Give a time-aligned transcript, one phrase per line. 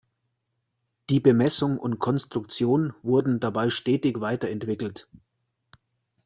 [1.11, 5.07] Die Bemessung und Konstruktion wurden dabei stetig weiterentwickelt.